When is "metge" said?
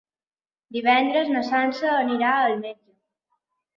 2.65-2.95